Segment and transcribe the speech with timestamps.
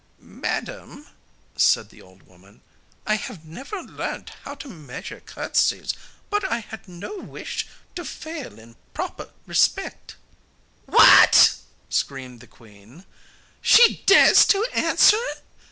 [0.17, 1.05] 'Madam,'
[1.55, 2.61] said the old woman,
[3.05, 5.93] 'I have never learnt how to measure curtsies;
[6.31, 10.15] but I had no wish to fail in proper respect.'
[10.87, 11.53] 'What!'
[11.87, 13.05] screamed the queen;
[13.61, 15.19] 'she dares to answer!